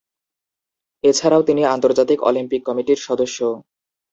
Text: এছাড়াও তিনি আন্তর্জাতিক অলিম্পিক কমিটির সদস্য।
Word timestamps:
এছাড়াও 1.03 1.41
তিনি 1.43 1.61
আন্তর্জাতিক 1.73 2.19
অলিম্পিক 2.29 2.61
কমিটির 2.67 2.99
সদস্য। 3.07 3.37